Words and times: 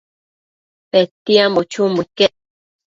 Petiambo 0.91 1.61
chumbo 1.71 2.01
iquec 2.05 2.33